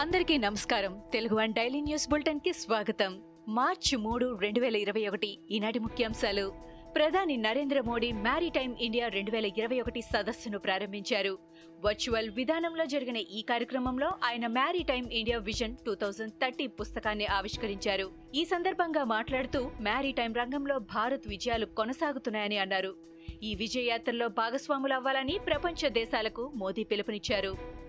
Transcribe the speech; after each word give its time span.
అందరికీ 0.00 0.38
నమస్కారం. 0.38 1.00
Telugu 1.12 1.34
one 1.34 1.52
daily 1.52 1.80
news 1.80 2.08
బులెటిన్కి 2.08 2.52
స్వాగతం. 2.52 3.22
మార్చి 3.48 3.96
మూడు 3.96 4.38
రెండు 4.40 4.60
వేల 4.60 4.76
ఇరవై 4.76 5.08
ఒకటి 5.08 5.38
ఈనాటి 5.50 5.78
ముఖ్యాంశాలు. 5.78 6.52
ప్రధాని 6.94 7.36
నరేంద్ర 7.36 7.80
మోడీ 7.80 8.12
మ్యారీటైమ్ 8.12 8.74
ఇండియా 8.80 9.08
రెండు 9.08 9.30
వేల 9.30 9.46
ఇరవై 9.46 9.80
ఒకటి 9.80 10.02
సదస్సును 10.02 10.58
ప్రారంభించారు. 10.58 11.38
వర్చువల్ 11.84 12.30
విధానంలో 12.30 12.84
జరిగిన 12.84 13.16
ఈ 13.16 13.42
కార్యక్రమంలో 13.42 14.10
ఆయన 14.24 14.46
maritime 14.46 15.06
India 15.12 15.38
vision 15.38 15.76
two 15.86 15.94
thousand 15.94 16.32
thirty 16.32 16.66
పుస్తకాన్ని 16.66 17.26
ఆవిష్కరించారు. 17.26 18.10
ఈ 18.34 18.44
సందర్భంగా 18.44 19.04
మాట్లాడుతూ 19.04 19.70
మ్యారీటైమ్ 19.80 20.34
రంగంలో 20.34 20.78
భారత్ 20.78 21.28
విజయాలు 21.28 21.66
కొనసాగుతున్నాయని 21.66 22.58
అన్నారు. 22.58 22.94
ఈ 23.42 23.54
విజయయాత్రలో 23.54 24.28
భాగస్వాములు 24.28 24.94
అవ్వాలని 24.94 25.38
ప్రపంచ 25.46 25.88
దేశాలకు 25.88 26.52
మోదీ 26.54 26.84
పిలుపునిచ్చారు. 26.84 27.79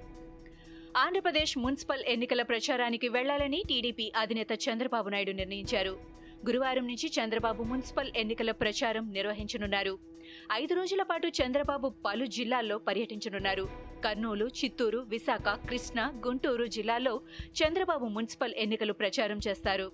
ఆంధ్రప్రదేశ్ 0.98 1.58
మున్సిపల్ 1.58 2.04
ఎన్నికల 2.08 2.42
ప్రచారానికి 2.42 3.08
వెళ్ళాలని 3.08 3.64
టీడీపీ 3.70 4.12
అధినేత 4.18 4.48
చంద్రబాబు 4.70 5.10
నాయుడు 5.10 5.32
నిర్ణయించారు. 5.32 6.00
గురువారం 6.48 6.88
నుంచి 6.88 7.12
చంద్రబాబు 7.20 7.64
మున్సిపల్ 7.64 8.12
ఎన్నికల 8.16 8.52
ప్రచారం 8.52 9.14
నిర్వహించనున్నారు. 9.14 10.00
ఐదు 10.52 10.74
రోజుల 10.74 11.04
పాటు 11.04 11.28
చంద్రబాబు 11.28 11.94
పలు 12.06 12.26
జిల్లాల్లో 12.26 12.78
పర్యటించనున్నారు. 12.78 13.70
కర్నూలు 14.06 14.46
చిత్తూరు 14.46 14.98
విశాఖ 14.98 15.48
కృష్ణా 15.70 16.14
గుంటూరు 16.28 16.66
జిల్లాల్లో 16.66 17.22
చంద్రబాబు 17.64 18.06
మున్సిపల్ 18.06 18.54
ఎన్నికలు 18.58 18.94
ప్రచారం 18.94 19.40
చేస్తారు. 19.48 19.92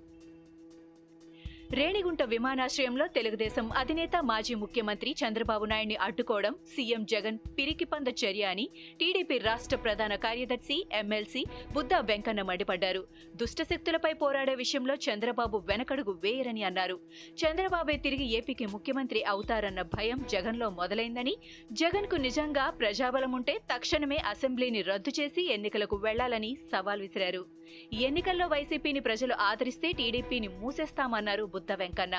రేణిగుంట 1.71 2.23
విమానాశ్రయంలో 2.23 3.07
తెలుగుదేశం 3.07 3.69
అధినేత 3.77 4.15
మాజీ 4.23 4.55
ముఖ్యమంత్రి 4.55 5.15
చంద్రబాబు 5.21 5.65
నాయుడిని 5.65 5.95
అడ్డుకోవడం 5.95 6.53
సీఎం 6.75 7.05
జగన్ 7.05 7.37
పిరికిపంద 7.57 8.07
చర్య 8.07 8.43
అని 8.43 8.69
టీడీపీ 8.99 9.37
రాష్ట్ర 9.37 9.77
ప్రధాన 9.77 10.15
కార్యదర్శి 10.15 10.87
ఎమ్మెల్సీ 10.93 11.45
బుద్దా 11.73 11.99
వెంకన్న 11.99 12.41
మండిపడ్డారు. 12.41 13.07
దుష్టశక్తులపై 13.35 14.13
పోరాడే 14.13 14.55
విషయంలో 14.55 14.95
చంద్రబాబు 15.07 15.57
వెనకడుగు 15.57 16.19
వేయరని 16.23 16.63
అన్నారు. 16.63 16.99
చంద్రబాబే 17.43 17.97
తిరిగి 17.97 18.27
ఏపీకి 18.39 18.65
ముఖ్యమంత్రి 18.65 19.23
అవుతారన్న 19.23 19.81
భయం 19.81 20.25
జగన్లో 20.29 20.69
మొదలైందని 20.69 21.35
జగన్కు 21.73 22.15
నిజంగా 22.15 22.69
ప్రజాబలం 22.69 23.31
ఉంటే 23.31 23.57
తక్షణమే 23.73 24.17
అసెంబ్లీని 24.17 24.81
రద్దు 24.81 25.13
చేసి 25.19 25.43
ఎన్నికలకు 25.57 25.95
వెళ్ళాలని 25.95 26.57
సవాల్ 26.71 27.01
విసిరారు. 27.01 27.45
ఎన్నికల్లో 27.93 28.47
వైసీపీని 28.47 28.99
ప్రజలు 28.99 29.33
ఆదరిస్తే 29.41 29.91
టీడీపీని 29.91 30.47
మూసేస్తామన్నారు 30.47 31.45
బుద్ధ 31.57 31.71
వెంకన్న. 31.83 32.17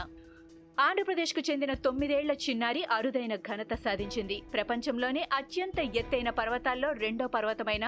ఆంధ్రప్రదేశ్కు 0.80 1.40
చెందిన 1.50 1.72
తొమ్మిదేళ్ళ 1.86 2.32
చిన్నారి 2.46 2.82
అరుదైన 2.96 3.34
ఘనత 3.48 3.72
సాధించింది. 3.84 4.36
ప్రపంచంలోనే 4.54 5.22
అత్యంత 5.32 5.78
ఎత్తైన 6.00 6.30
పర్వతాల్లో 6.40 6.90
రెండో 7.04 7.26
పర్వతమైన 7.36 7.86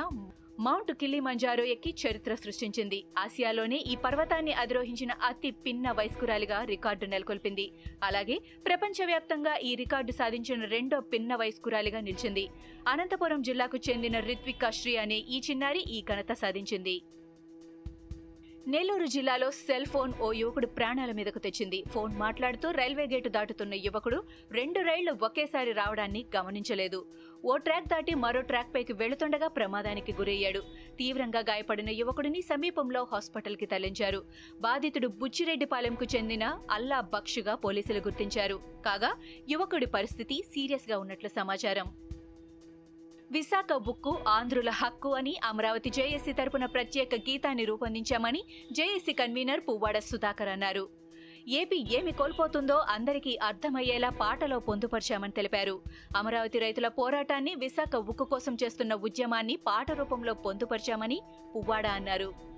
మౌంట్ 0.64 0.90
కిలిమంజారో 0.92 1.64
ఎక్కి 1.64 1.92
చరిత్ర 2.02 2.32
సృష్టించింది. 2.34 2.98
ఆసియాలోనే 3.18 3.76
ఈ 3.92 3.94
పర్వతాన్ని 4.04 4.52
అధిరోహించిన 4.62 5.12
అతి 5.28 5.50
పిన్న 5.66 5.92
వయస్కురాలిగా 5.98 6.58
రికార్డు 6.64 7.06
నెలకొల్పింది. 7.12 7.66
అలాగే 8.04 8.36
ప్రపంచవ్యాప్తంగా 8.66 9.54
ఈ 9.68 9.74
రికార్డు 9.74 10.12
సాధించిన 10.12 10.66
రెండో 10.74 10.98
పిన్న 11.14 11.34
వయస్కురాలిగా 11.34 12.00
నిలిచింది. 12.00 12.44
అనంతపురం 12.88 13.42
జిల్లాకు 13.42 13.78
చెందిన 13.90 14.18
రిత్వికా 14.30 14.70
శ్రీ 14.80 14.94
అనే 14.96 15.18
ఈ 15.36 15.40
చిన్నారి 15.50 15.82
ఈ 15.96 16.00
ఘనత 16.12 16.32
సాధించింది. 16.42 16.96
నెల్లూరు 18.72 19.06
జిల్లాలో 19.12 19.46
సెల్ 19.50 19.86
ఫోన్ 19.92 20.12
ఓ 20.24 20.26
యువకుడు 20.32 20.66
ప్రాణాల 20.78 21.12
మీదకు 21.18 21.40
తెచ్చింది. 21.44 21.78
ఫోన్ 21.92 22.12
మాట్లాడుతూ 22.16 22.66
రైల్వే 22.70 23.06
గేటు 23.12 23.30
దాటుతున్న 23.36 23.74
యువకుడు 23.86 24.18
రెండు 24.50 24.80
రైళ్ళు 24.88 25.12
ఒకేసారి 25.28 25.72
రావడాన్ని 25.78 26.22
గమనించలేదు. 26.36 27.00
ఓ 27.44 27.54
ట్రాక్ 27.66 27.88
దాటి 27.92 28.14
మరో 28.24 28.40
ట్రాక్ 28.50 28.70
పైకి 28.74 28.94
వెళుతుండగా 29.00 29.48
ప్రమాదానికి 29.48 30.12
గురయ్యాడు. 30.20 30.62
తీవ్రంగా 30.98 31.42
గాయపడిన 31.50 31.90
యువకుడిని 32.00 32.42
సమీపంలో 32.50 33.02
హాస్పిటల్కి 33.12 33.66
తరలించారు. 33.66 34.22
బాధితుడు 34.60 35.10
బుచ్చిరెడ్డిపాలెంకు 35.22 36.08
చెందిన 36.16 36.44
అల్లా 36.70 37.00
బక్షుగా 37.16 37.56
పోలీసులు 37.66 37.98
గుర్తించారు. 38.08 38.58
కాగా 38.86 39.12
యువకుడి 39.48 39.86
పరిస్థితి 39.86 40.38
సీరియస్గా 40.54 40.98
ఉన్నట్లు 40.98 41.28
సమాచారం. 41.40 41.88
విశాఖ 43.32 43.72
బుక్కు 43.72 44.18
ఆంధ్రుల 44.28 44.70
హక్కు 44.70 45.14
అని 45.14 45.36
అమరావతి 45.44 45.90
జేఏసీ 45.90 46.32
తరపున 46.32 46.66
ప్రత్యేక 46.66 47.14
గీతాన్ని 47.14 47.64
రూపొందించామని 47.64 48.44
జేఏసీ 48.72 49.12
కన్వీనర్ 49.12 49.60
పువ్వాడ 49.60 49.98
సుధాకర్ 49.98 50.48
అన్నారు. 50.48 50.88
ఏపీ 51.48 51.86
ఏమి 51.92 52.12
కోల్పోతుందో 52.12 52.74
అందరికీ 52.74 53.38
అర్థమయ్యేలా 53.42 54.08
పాటలో 54.08 54.58
పొందుపరిచామని 54.58 55.32
తెలిపారు. 55.32 55.80
అమరావతి 56.16 56.58
రైతుల 56.58 56.88
పోరాటాన్ని 56.88 57.54
విశాఖ 57.54 57.96
ఉక్కు 57.96 58.24
కోసం 58.24 58.56
చేస్తున్న 58.64 58.94
ఉద్యమాన్ని 58.94 59.56
పాట 59.56 59.92
రూపంలో 59.92 60.34
పొందుపరిచామని 60.34 61.20
పువ్వాడ 61.56 61.86
అన్నారు. 61.86 62.49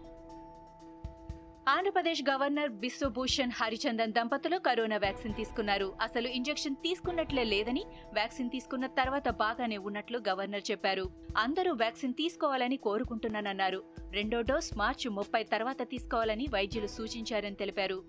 ఆంధ్రప్రదేశ్ 1.72 2.22
గవర్నర్ 2.30 2.70
బిశ్వభూషణ్ 2.70 3.50
హరిచందన్ 3.54 4.12
దంపతులు 4.12 4.58
కరోనా 4.58 4.96
వ్యాక్సిన్ 4.96 5.34
తీసుకున్నారు. 5.34 5.94
అసలు 6.00 6.28
ఇంజెక్షన్ 6.28 6.74
తీసుకున్నట్లే 6.74 7.44
లేదని 7.44 7.84
వ్యాక్సిన్ 8.12 8.50
తీసుకున్న 8.50 8.86
తర్వాత 8.86 9.28
బాగానే 9.28 9.76
ఉన్నట్లు 9.76 10.20
గవర్నర్ 10.28 10.70
చెప్పారు. 10.70 11.10
అందరూ 11.36 11.72
వ్యాక్సిన్ 11.72 12.14
తీసుకోవాలని 12.14 12.76
కోరుకుంటున్నానన్నారు. 12.76 13.82
రెండో 14.10 14.40
డోస్ 14.40 14.76
మార్చి 14.76 15.10
ముప్పై 15.10 15.42
తర్వాత 15.42 15.82
తీసుకోవాలని 15.82 16.46
వైద్యులు 16.54 16.86
సూచించారని 16.86 17.54
తెలిపారు. 17.54 18.02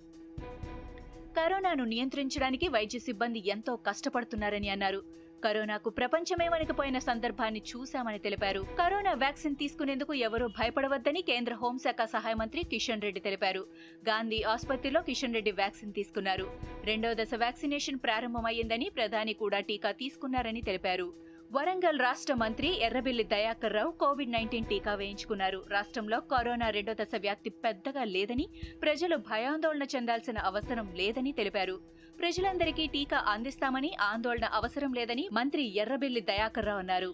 కరోనాను 1.38 1.84
నియంత్రించడానికి 1.84 2.68
వైద్య 2.68 3.00
సిబ్బంది 3.00 3.50
ఎంతో 3.50 3.75
కష్టపడుతున్నారని 3.75 4.69
అన్నారు. 4.69 5.22
కరోనాకు 5.44 5.90
ప్రపంచమే 5.90 6.48
వణికిపోయిన 6.48 6.98
సందర్భాన్ని 7.00 7.62
చూశామని 7.72 8.20
తెలిపారు. 8.20 8.62
కరోనా 8.80 9.14
వ్యాక్సిన్ 9.14 9.56
తీసుకునేందుకు 9.56 10.14
ఎవరూ 10.14 10.48
భయపడవద్దని 10.48 11.22
కేంద్ర 11.22 11.54
హోంశాఖ 11.54 12.02
సహాయ 12.06 12.34
మంత్రి 12.34 12.64
కిషన్ 12.64 13.02
రెడ్డి 13.02 13.20
తెలిపారు. 13.20 13.64
గాంధీ 14.09 14.42
ఆసుపత్రిలో 14.44 15.02
కిషన్ 15.02 15.34
రెడ్డి 15.34 15.52
వ్యాక్సిన్ 15.52 15.94
తీసుకున్నారు. 15.94 16.48
రెండో 16.84 17.14
దశ 17.14 17.34
వ్యాక్సినేషన్ 17.36 18.00
ప్రారంభమయ్యిందని 18.00 18.90
ప్రధాని 18.90 19.34
కూడా 19.34 19.59
టీకా 19.59 19.92
తీసుకున్నారని 19.92 20.62
తెలిపారు. 20.62 21.14
వరంగల్ 21.52 22.00
రాష్ట్ర 22.00 22.34
మంత్రి 22.34 22.70
ఎర్రబెల్లి 22.82 23.24
దయాకర్ 23.24 23.74
రావు 23.74 23.92
కోవిడ్ 23.92 24.32
నైన్టీన్ 24.32 24.66
టీకా 24.66 24.94
వేయించుకున్నారు. 24.96 25.59
రాష్ట్రంలో 25.70 26.20
కరోనా 26.20 26.70
రెండో 26.70 26.94
దశ 26.94 27.16
వ్యాప్తి 27.18 27.50
పెద్దగా 27.50 28.03
లేదని 28.03 28.48
ప్రజలు 28.82 29.16
భయాందోళన 29.32 29.84
చెందాల్సిన 29.96 30.38
అవసరం 30.38 30.88
లేదని 30.96 31.32
తెలిపారు. 31.32 31.78
ప్రజలందరికీ 32.19 32.88
టీకా 32.88 33.18
అందిస్తామని 33.28 33.91
ఆందోళన 34.01 34.46
అవసరం 34.46 34.94
లేదని 34.94 35.29
మంత్రి 35.31 35.63
ఎర్రబెల్లి 35.75 36.22
దయాకర్ 36.22 36.66
రావు 36.66 36.79
అన్నారు. 36.79 37.12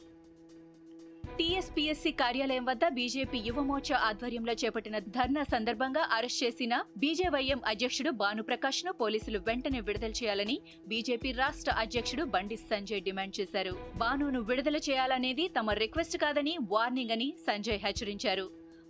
టీఎస్పీఎస్సీ 1.37 2.11
కార్యాలయం 2.11 2.65
వద్ద 2.65 2.87
బీజేపీ 2.87 3.37
యువమోర్చా 3.37 3.97
ఆధ్వర్యంలో 3.97 4.53
చేపట్టిన 4.53 4.99
ధర్నా 4.99 5.43
సందర్భంగా 5.43 6.09
అరెస్ట్ 6.11 6.43
చేసిన 6.43 6.83
బీజేవైఎం 6.97 7.61
అధ్యక్షుడు 7.65 8.09
భానుప్రకాష్ను 8.09 8.91
పోలీసులు 8.93 9.39
వెంటనే 9.39 9.79
విడుదల 9.79 10.11
చేయాలని 10.11 10.61
బీజేపీ 10.87 11.31
రాష్ట్ర 11.31 11.71
అధ్యక్షుడు 11.71 12.23
బండి 12.23 12.55
సంజయ్ 12.55 13.03
డిమాండ్ 13.03 13.39
చేశారు. 13.39 13.73
భానును 13.97 14.41
విడుదల 14.41 14.77
చేయాలనేది 14.77 15.47
తమ 15.47 15.71
రిక్వెస్ట్ 15.71 16.17
కాదని 16.17 16.57
వార్నింగ్ 16.71 17.11
అని 17.11 17.33
సంజయ్ 17.47 17.79
హెచ్చరించారు. 17.79 18.47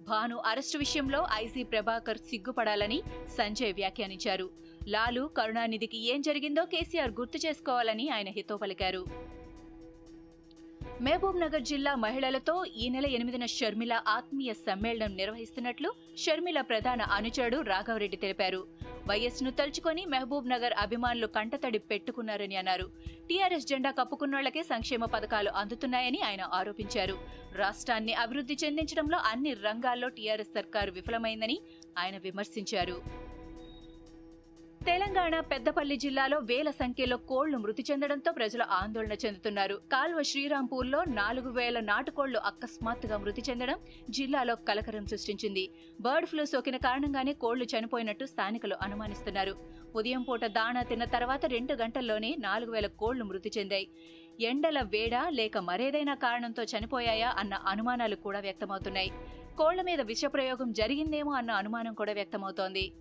భాను 0.10 0.38
అరెస్టు 0.38 0.78
విషయంలో 0.78 1.28
ఐసీ 1.34 1.64
ప్రభాకర్ 1.64 2.18
సిగ్గుపడాలని 2.18 3.02
సంజయ్ 3.38 3.74
వ్యాఖ్యానించారు. 3.74 4.50
లాలు 4.94 5.24
కరుణానిధికి 5.38 6.00
ఏం 6.12 6.20
జరిగిందో 6.28 6.64
కేసీఆర్ 6.74 7.14
గుర్తు 7.20 7.38
చేసుకోవాలని 7.46 8.06
ఆయన 8.16 8.30
హితో 8.38 8.56
పలికారు. 8.58 9.02
మహబూబ్ 11.06 11.38
నగర్ 11.42 11.64
జిల్లా 11.70 11.92
మహిళలతో 12.04 12.54
ఈ 12.84 12.86
నెల 12.94 13.08
ఎనిమిదిన 13.18 13.46
షర్మిల 13.56 13.94
ఆత్మీయ 14.16 14.52
సమ్మేళనం 14.54 15.12
నిర్వహిస్తున్నట్లు 15.20 15.90
షర్మిల 16.24 16.62
ప్రధాన 16.72 17.02
అనుచరుడు 17.18 17.60
రాఘవరెడ్డి 17.72 18.18
తెలిపారు. 18.24 18.62
వైఎస్ను 19.10 19.52
తలుచుకొని 19.60 20.04
మహబూబ్ 20.14 20.50
నగర్ 20.54 20.76
అభిమానులు 20.84 21.28
కంటతడి 21.38 21.80
పెట్టుకున్నారని 21.92 22.58
అన్నారు. 22.62 22.88
టీఆర్ఎస్ 23.30 23.70
జెండా 23.72 23.92
కప్పుకున్నోళ్ళకే 24.00 24.64
సంక్షేమ 24.74 25.06
పథకాలు 25.16 25.52
అందుతున్నాయని 25.62 26.22
ఆయన 26.30 26.44
ఆరోపించారు. 26.60 27.18
రాష్ట్రాన్ని 27.64 28.14
అభివృద్ధి 28.26 28.58
చెందించడంలో 28.66 29.20
అన్ని 29.32 29.54
రంగాల్లో 29.68 30.10
టీఆర్ఎస్ 30.20 30.56
సర్కారు 30.60 30.92
విఫలమైందని 31.00 31.60
ఆయన 31.98 32.18
విమర్శించారు. 32.28 32.98
తెలంగాణ 34.86 35.40
పెద్దపల్లి 35.40 35.96
జిల్లాలో 35.96 36.38
వేల 36.38 36.70
సంఖ్యలో 36.72 37.18
కోళ్ళు 37.18 37.58
మృతి 37.58 37.84
చెందడంతో 37.92 38.32
ప్రజలు 38.32 38.64
ఆందోళన 38.64 39.14
చెందుతున్నారు. 39.14 39.76
కాల్వ 39.76 40.22
శ్రీరాంపూర్లో 40.24 41.04
నాలుగు 41.04 41.50
వేల 41.50 41.80
నాటుకోళ్ళు 41.80 42.40
అకస్మాత్తుగా 42.40 43.18
మృతి 43.18 43.42
చెందడం 43.50 43.80
జిల్లాలో 44.10 44.56
కలకరం 44.56 45.06
సృష్టించింది. 45.06 45.70
బర్డ్ 46.02 46.28
ఫ్లూ 46.28 46.46
సోకిన 46.46 46.78
కారణంగానే 46.78 47.34
కోళ్ళు 47.34 47.66
చనిపోయినట్టు 47.66 48.26
స్థానికులు 48.26 48.76
అనుమానిస్తున్నారు. 48.82 49.56
ఉదయం 49.96 50.22
పూట 50.22 50.46
దాణా 50.46 50.84
తిన్న 50.84 51.04
తర్వాత 51.04 51.46
రెండు 51.46 51.74
గంటల్లోనే 51.74 52.36
నాలుగు 52.40 52.72
వేల 52.72 52.88
కోళ్ళు 52.88 53.26
మృతి 53.26 53.52
చెందాయి. 53.58 53.88
ఎండల 54.40 54.80
వేడ 54.82 55.16
లేక 55.30 55.58
మరేదైనా 55.58 56.14
కారణంతో 56.14 56.64
చనిపోయాయా 56.64 57.36
అన్న 57.38 57.54
అనుమానాలు 57.54 58.16
కూడా 58.16 58.40
వ్యక్తమవుతున్నాయి. 58.40 59.12
కోళ్ళ 59.58 59.82
మీద 59.82 60.02
విషప్రయోగం 60.02 60.72
జరిగిందేమో 60.72 61.32
అన్న 61.32 61.52
అనుమానం 61.52 61.94
కూడా 61.94 62.14
వ్యక్తమవుతోంది. 62.14 62.92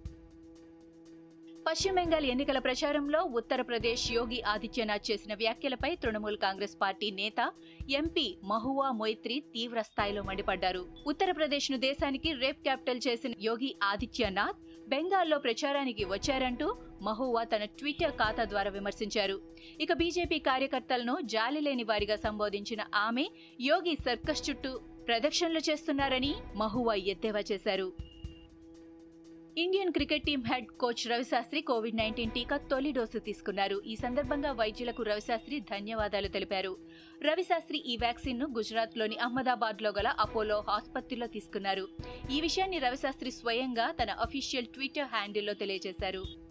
పశ్చిమ 1.69 1.95
బెంగాల్ 1.97 2.27
ఎన్నికల 2.33 2.59
ప్రచారంలో 2.67 3.19
ఉత్తరప్రదేశ్ 3.39 4.05
యోగి 4.15 4.39
ఆదిత్యనాథ్ 4.53 5.05
చేసిన 5.09 5.33
వ్యాఖ్యలపై 5.41 5.91
తృణమూల్ 6.03 6.39
కాంగ్రెస్ 6.45 6.77
పార్టీ 6.83 7.09
నేత 7.19 7.41
ఎంపీ 7.99 8.25
మహువా 8.53 8.87
మొయిత్రి 9.01 9.37
తీవ్ర 9.55 9.83
స్థాయిలో 9.89 10.23
మండిపడ్డారు. 10.29 10.83
ఉత్తరప్రదేశ్ను 11.13 11.79
దేశానికి 11.87 12.33
రేప్ 12.43 12.63
క్యాపిటల్ 12.69 13.05
చేసిన 13.09 13.33
యోగి 13.49 13.71
ఆదిత్యనాథ్ 13.91 14.59
బెంగాల్లో 14.95 15.41
ప్రచారానికి 15.47 16.07
వచ్చారంటూ 16.15 16.69
మహువా 17.09 17.45
తన 17.53 17.65
ట్విట్టర్ 17.79 18.19
ఖాతా 18.23 18.47
ద్వారా 18.55 18.73
విమర్శించారు. 18.79 19.39
ఇక 19.81 19.93
బీజేపీ 20.03 20.41
కార్యకర్తలను 20.51 21.17
జాలిలేని 21.35 21.87
వారిగా 21.93 22.19
సంబోధించిన 22.27 22.85
ఆమె 23.07 23.27
యోగి 23.71 23.97
సర్కస్ 24.09 24.47
చుట్టూ 24.49 24.75
ప్రదక్షిణలు 25.11 25.63
చేస్తున్నారని 25.71 26.35
మహువా 26.63 26.97
ఎద్దేవా 27.15 27.45
చేశారు. 27.53 27.91
Indian 29.63 29.93
cricket 29.93 30.25
team 30.25 30.41
head 30.47 30.67
coach 30.81 31.03
Ravi Shastri 31.09 31.61
Covid 31.61 31.97
nineteen 31.97 32.31
టీకా 32.31 32.57
తొలి 32.71 32.91
డోసు 32.93 33.19
తీసుకున్నారు. 33.19 33.83
ఈ 33.87 33.95
సందర్భంగా 33.97 34.53
వైద్యులకు 34.53 35.03
రవిశాస్త్రి 35.03 35.61
ధన్యవాదాలు 35.61 36.29
తెలిపారు. 36.29 36.73
రవిశాస్త్రి 37.23 37.79
ఈ 37.79 37.97
వ్యాక్సిన్ను 37.97 38.47
గుజరాత్లోని 38.57 39.17
అహ్మదాబాద్లో 39.17 39.91
గల 39.99 40.07
అపోలో 40.19 40.65
ఆసుపత్రిలో 40.71 41.27
తీసుకున్నారు. 41.27 41.89
ఈ 42.31 42.41
విషయాన్ని 42.41 42.79
రవిశాస్త్రి 42.79 43.31
స్వయంగా 43.31 43.89
తన 44.03 44.11
అఫీషియల్ 44.11 44.67
ట్విట్టర్ 44.67 45.11
హ్యాండిల్లో 45.15 45.55
తెలియజేశారు. 45.55 46.48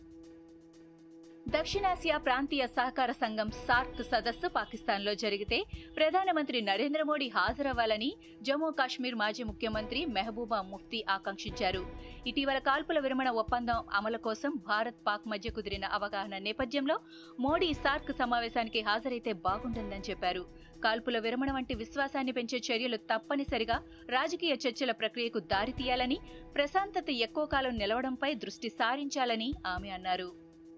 దక్షిణాసియా 1.54 2.18
ప్రాంతీయ 2.18 2.68
సహకార 2.68 3.12
సంఘం 3.20 3.50
సార్క్ 3.68 4.00
సదస్సు 4.10 4.48
పాకిస్తాన్లో 4.48 5.14
జరిగితే 5.14 5.58
ప్రధానమంత్రి 5.98 6.62
నరేంద్ర 6.62 7.04
మోడీ 7.04 7.28
హాజరవ్వాలని 7.36 8.10
జమ్మూ 8.42 8.70
కాశ్మీర్ 8.80 9.16
మాజీ 9.16 9.44
ముఖ్యమంత్రి 9.44 10.06
మెహబూబా 10.06 10.62
ముఫ్తీ 10.62 11.00
ఆకాంక్షించారు. 11.10 11.82
ఇటీవల 12.30 12.58
కాల్పుల 12.58 13.00
విరమణ 13.00 13.30
ఒప్పందం 13.42 13.80
అమలు 13.94 14.18
కోసం 14.18 14.54
భారత్ 14.70 15.00
పాక్ 15.08 15.28
మధ్య 15.34 15.50
కుదిరిన 15.50 15.86
అవగాహన 15.98 16.38
నేపథ్యంలో 16.38 16.98
మోడీ 17.40 17.70
సార్క్ 17.84 18.12
సమావేశానికి 18.12 18.82
హాజరైతే 18.82 19.34
బాగుంటుందని 19.46 20.08
చెప్పారు. 20.10 20.44
కాల్పుల 20.84 21.20
విరమణ 21.20 21.52
వంటి 21.52 21.76
విశ్వాసాన్ని 21.84 22.32
పెంచే 22.32 22.60
చర్యలు 22.70 22.98
తప్పనిసరిగా 23.12 23.78
రాజకీయ 24.10 24.56
చర్చల 24.66 24.92
ప్రక్రియకు 25.04 25.40
దారితీయాలని 25.54 26.20
ప్రశాంతత 26.56 27.10
ఎక్కువ 27.28 27.46
కాలం 27.46 27.76
నిలవడంపై 27.84 28.34
దృష్టి 28.34 28.72
సారించాలని 28.80 29.50
ఆమె 29.76 29.90
అన్నారు. 29.90 30.47